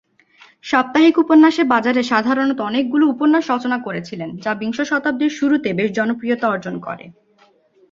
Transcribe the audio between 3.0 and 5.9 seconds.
উপন্যাস রচনা করেছিলেন যা বিংশ শতাব্দীর শুরুতে বেশ